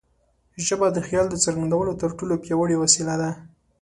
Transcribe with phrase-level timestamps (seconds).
[0.65, 3.31] ژبه د خیال د څرګندولو تر ټولو پیاوړې وسیله ده.